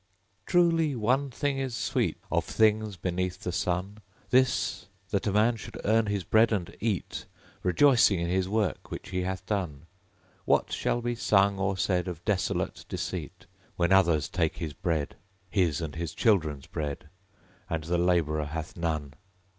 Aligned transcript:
_Truly, 0.47 0.95
one 0.95 1.29
thing 1.29 1.59
is 1.59 1.75
sweet 1.75 2.17
Of 2.31 2.43
things 2.45 2.97
beneath 2.97 3.41
the 3.41 3.51
Sun; 3.51 3.99
This, 4.31 4.87
that 5.11 5.27
a 5.27 5.31
man 5.31 5.57
should 5.57 5.79
earn 5.85 6.07
his 6.07 6.23
bread 6.23 6.51
and 6.51 6.75
eat, 6.79 7.25
Rejoicing 7.61 8.19
in 8.19 8.27
his 8.27 8.49
work 8.49 8.89
which 8.89 9.09
he 9.09 9.21
hath 9.21 9.45
done. 9.45 9.85
What 10.45 10.71
shall 10.71 11.03
be 11.03 11.13
sung 11.13 11.59
or 11.59 11.77
said 11.77 12.07
Of 12.07 12.25
desolate 12.25 12.83
deceit. 12.89 13.45
When 13.75 13.91
others 13.91 14.27
take 14.27 14.57
his 14.57 14.73
bread; 14.73 15.17
His 15.51 15.81
and 15.81 15.93
his 15.93 16.15
children's 16.15 16.65
bread? 16.65 17.07
And 17.69 17.83
the 17.83 17.99
laborer 17.99 18.45
hath 18.45 18.75
none. 18.75 19.13